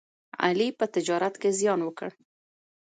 علي 0.45 0.67
په 0.79 0.85
تجارت 0.95 1.35
کې 1.41 1.49
زیان 1.59 1.79
وکړ. 1.83 2.09